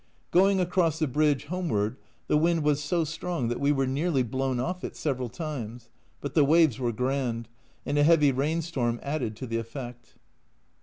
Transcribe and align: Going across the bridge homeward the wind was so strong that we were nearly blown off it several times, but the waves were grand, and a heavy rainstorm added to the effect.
Going 0.31 0.59
across 0.59 0.97
the 0.97 1.05
bridge 1.05 1.43
homeward 1.45 1.95
the 2.27 2.35
wind 2.35 2.63
was 2.63 2.81
so 2.83 3.03
strong 3.03 3.49
that 3.49 3.59
we 3.59 3.71
were 3.71 3.85
nearly 3.85 4.23
blown 4.23 4.59
off 4.59 4.83
it 4.83 4.95
several 4.95 5.29
times, 5.29 5.89
but 6.21 6.33
the 6.33 6.43
waves 6.43 6.79
were 6.79 6.91
grand, 6.91 7.47
and 7.85 7.99
a 7.99 8.03
heavy 8.03 8.31
rainstorm 8.31 8.99
added 9.03 9.35
to 9.35 9.45
the 9.45 9.57
effect. 9.57 10.15